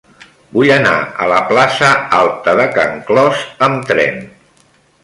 [0.55, 0.93] Vull anar
[1.25, 1.91] a la plaça
[2.21, 4.21] Alta de Can Clos amb tren.